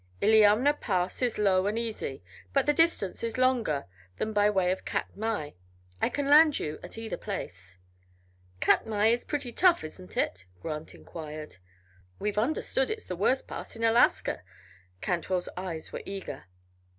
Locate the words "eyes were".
15.55-16.01